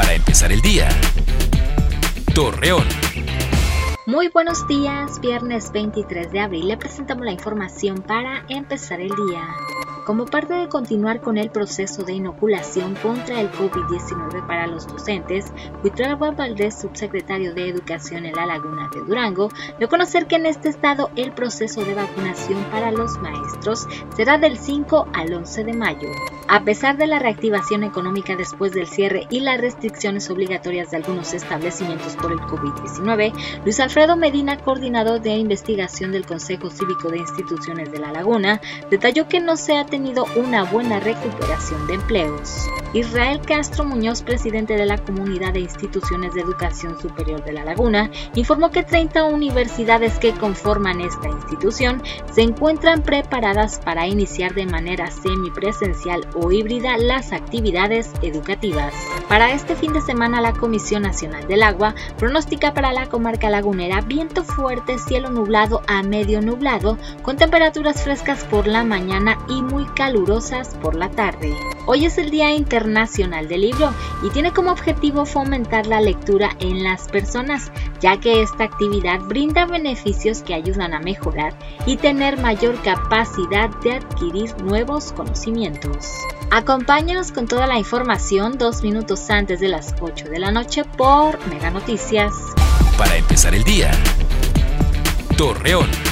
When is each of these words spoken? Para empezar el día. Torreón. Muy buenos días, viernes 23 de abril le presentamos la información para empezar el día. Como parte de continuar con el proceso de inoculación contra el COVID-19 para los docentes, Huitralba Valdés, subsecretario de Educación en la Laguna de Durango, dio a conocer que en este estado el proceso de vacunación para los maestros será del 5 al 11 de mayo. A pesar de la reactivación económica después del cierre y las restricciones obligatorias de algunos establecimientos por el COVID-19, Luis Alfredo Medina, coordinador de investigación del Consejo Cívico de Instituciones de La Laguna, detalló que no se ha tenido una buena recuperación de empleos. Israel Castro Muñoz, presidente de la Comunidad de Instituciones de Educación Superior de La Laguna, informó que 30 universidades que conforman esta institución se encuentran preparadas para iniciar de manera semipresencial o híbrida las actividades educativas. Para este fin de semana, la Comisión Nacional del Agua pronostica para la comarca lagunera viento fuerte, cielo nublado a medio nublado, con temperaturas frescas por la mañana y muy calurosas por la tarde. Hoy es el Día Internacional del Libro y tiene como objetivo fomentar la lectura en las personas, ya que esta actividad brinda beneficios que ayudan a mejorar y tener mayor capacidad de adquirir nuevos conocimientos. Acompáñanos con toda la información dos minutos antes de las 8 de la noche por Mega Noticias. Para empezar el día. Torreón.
Para 0.00 0.14
empezar 0.14 0.50
el 0.50 0.62
día. 0.62 0.88
Torreón. 2.34 2.86
Muy 4.06 4.28
buenos 4.28 4.66
días, 4.66 5.20
viernes 5.20 5.70
23 5.72 6.32
de 6.32 6.40
abril 6.40 6.68
le 6.68 6.78
presentamos 6.78 7.26
la 7.26 7.32
información 7.32 8.00
para 8.00 8.46
empezar 8.48 8.98
el 9.02 9.10
día. 9.10 9.46
Como 10.06 10.24
parte 10.24 10.54
de 10.54 10.70
continuar 10.70 11.20
con 11.20 11.36
el 11.36 11.50
proceso 11.50 12.02
de 12.02 12.14
inoculación 12.14 12.94
contra 12.94 13.42
el 13.42 13.52
COVID-19 13.52 14.46
para 14.46 14.66
los 14.66 14.86
docentes, 14.86 15.52
Huitralba 15.84 16.30
Valdés, 16.30 16.80
subsecretario 16.80 17.52
de 17.52 17.68
Educación 17.68 18.24
en 18.24 18.34
la 18.34 18.46
Laguna 18.46 18.88
de 18.94 19.00
Durango, 19.00 19.50
dio 19.76 19.86
a 19.86 19.90
conocer 19.90 20.26
que 20.26 20.36
en 20.36 20.46
este 20.46 20.70
estado 20.70 21.10
el 21.14 21.32
proceso 21.32 21.84
de 21.84 21.92
vacunación 21.92 22.64
para 22.70 22.90
los 22.90 23.18
maestros 23.18 23.86
será 24.16 24.38
del 24.38 24.56
5 24.56 25.08
al 25.12 25.34
11 25.34 25.64
de 25.64 25.72
mayo. 25.74 26.08
A 26.52 26.64
pesar 26.64 26.96
de 26.96 27.06
la 27.06 27.20
reactivación 27.20 27.84
económica 27.84 28.34
después 28.34 28.72
del 28.72 28.88
cierre 28.88 29.28
y 29.30 29.38
las 29.38 29.60
restricciones 29.60 30.28
obligatorias 30.30 30.90
de 30.90 30.96
algunos 30.96 31.32
establecimientos 31.32 32.16
por 32.16 32.32
el 32.32 32.40
COVID-19, 32.40 33.32
Luis 33.62 33.78
Alfredo 33.78 34.16
Medina, 34.16 34.58
coordinador 34.58 35.20
de 35.20 35.30
investigación 35.30 36.10
del 36.10 36.26
Consejo 36.26 36.68
Cívico 36.68 37.08
de 37.08 37.18
Instituciones 37.18 37.92
de 37.92 38.00
La 38.00 38.10
Laguna, 38.10 38.60
detalló 38.90 39.28
que 39.28 39.38
no 39.38 39.56
se 39.56 39.76
ha 39.76 39.86
tenido 39.86 40.24
una 40.34 40.64
buena 40.64 40.98
recuperación 40.98 41.86
de 41.86 41.94
empleos. 41.94 42.66
Israel 42.92 43.40
Castro 43.40 43.84
Muñoz, 43.84 44.22
presidente 44.22 44.74
de 44.74 44.84
la 44.84 44.98
Comunidad 44.98 45.52
de 45.52 45.60
Instituciones 45.60 46.34
de 46.34 46.40
Educación 46.40 46.98
Superior 47.00 47.44
de 47.44 47.52
La 47.52 47.64
Laguna, 47.64 48.10
informó 48.34 48.72
que 48.72 48.82
30 48.82 49.24
universidades 49.26 50.18
que 50.18 50.32
conforman 50.32 51.00
esta 51.00 51.28
institución 51.28 52.02
se 52.32 52.42
encuentran 52.42 53.02
preparadas 53.02 53.78
para 53.78 54.08
iniciar 54.08 54.54
de 54.54 54.66
manera 54.66 55.08
semipresencial 55.12 56.26
o 56.34 56.50
híbrida 56.50 56.98
las 56.98 57.32
actividades 57.32 58.10
educativas. 58.22 58.92
Para 59.28 59.52
este 59.52 59.76
fin 59.76 59.92
de 59.92 60.00
semana, 60.00 60.40
la 60.40 60.52
Comisión 60.54 61.02
Nacional 61.02 61.46
del 61.46 61.62
Agua 61.62 61.94
pronostica 62.18 62.74
para 62.74 62.92
la 62.92 63.06
comarca 63.06 63.50
lagunera 63.50 64.00
viento 64.00 64.42
fuerte, 64.42 64.98
cielo 64.98 65.30
nublado 65.30 65.82
a 65.86 66.02
medio 66.02 66.42
nublado, 66.42 66.98
con 67.22 67.36
temperaturas 67.36 68.02
frescas 68.02 68.42
por 68.42 68.66
la 68.66 68.82
mañana 68.82 69.38
y 69.48 69.62
muy 69.62 69.86
calurosas 69.94 70.74
por 70.82 70.96
la 70.96 71.08
tarde. 71.08 71.54
Hoy 71.86 72.04
es 72.04 72.18
el 72.18 72.30
Día 72.30 72.52
Internacional 72.80 73.46
del 73.48 73.62
Libro 73.62 73.92
y 74.22 74.30
tiene 74.30 74.52
como 74.52 74.70
objetivo 74.70 75.26
fomentar 75.26 75.86
la 75.86 76.00
lectura 76.00 76.56
en 76.60 76.82
las 76.82 77.08
personas, 77.08 77.70
ya 78.00 78.18
que 78.18 78.42
esta 78.42 78.64
actividad 78.64 79.20
brinda 79.20 79.66
beneficios 79.66 80.42
que 80.42 80.54
ayudan 80.54 80.94
a 80.94 81.00
mejorar 81.00 81.54
y 81.86 81.96
tener 81.96 82.38
mayor 82.40 82.80
capacidad 82.82 83.68
de 83.82 83.94
adquirir 83.94 84.56
nuevos 84.62 85.12
conocimientos. 85.12 86.08
Acompáñanos 86.50 87.32
con 87.32 87.46
toda 87.46 87.66
la 87.66 87.78
información 87.78 88.58
dos 88.58 88.82
minutos 88.82 89.28
antes 89.30 89.60
de 89.60 89.68
las 89.68 89.94
8 90.00 90.28
de 90.28 90.38
la 90.38 90.50
noche 90.50 90.84
por 90.84 91.38
Mega 91.48 91.70
Noticias. 91.70 92.32
Para 92.98 93.16
empezar 93.16 93.54
el 93.54 93.62
día. 93.62 93.90
Torreón. 95.36 96.09